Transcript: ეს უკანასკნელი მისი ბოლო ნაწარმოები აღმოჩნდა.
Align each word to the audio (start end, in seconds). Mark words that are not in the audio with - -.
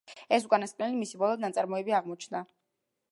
ეს 0.37 0.45
უკანასკნელი 0.47 0.97
მისი 1.01 1.19
ბოლო 1.23 1.37
ნაწარმოები 1.45 1.97
აღმოჩნდა. 1.99 2.43